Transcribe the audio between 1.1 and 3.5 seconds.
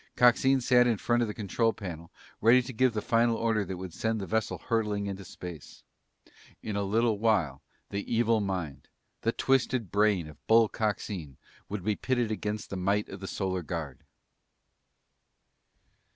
of the control panel, ready to give the final